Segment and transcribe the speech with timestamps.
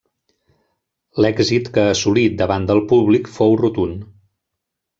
[1.25, 4.01] L'èxit que assolí davant del públic fou rotund.